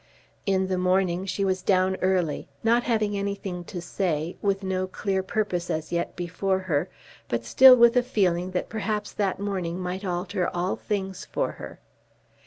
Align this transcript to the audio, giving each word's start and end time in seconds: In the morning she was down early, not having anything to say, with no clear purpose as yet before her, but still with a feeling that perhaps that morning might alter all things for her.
In 0.47 0.65
the 0.65 0.79
morning 0.79 1.27
she 1.27 1.45
was 1.45 1.61
down 1.61 1.95
early, 2.01 2.47
not 2.63 2.85
having 2.85 3.15
anything 3.15 3.63
to 3.65 3.79
say, 3.79 4.35
with 4.41 4.63
no 4.63 4.87
clear 4.87 5.21
purpose 5.21 5.69
as 5.69 5.91
yet 5.91 6.15
before 6.15 6.57
her, 6.57 6.89
but 7.27 7.45
still 7.45 7.75
with 7.75 7.95
a 7.95 8.01
feeling 8.01 8.49
that 8.49 8.67
perhaps 8.67 9.11
that 9.13 9.39
morning 9.39 9.77
might 9.79 10.03
alter 10.03 10.47
all 10.55 10.75
things 10.75 11.27
for 11.31 11.51
her. 11.51 11.79